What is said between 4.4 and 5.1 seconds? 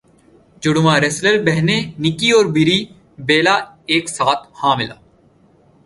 حاملہ